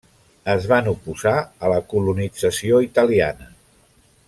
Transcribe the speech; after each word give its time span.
Es 0.53 0.63
van 0.71 0.89
oposar 0.91 1.33
a 1.67 1.71
la 1.73 1.77
colonització 1.93 2.81
italiana. 2.87 3.53